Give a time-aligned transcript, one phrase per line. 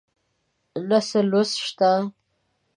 [0.89, 1.89] نه څه لوست شته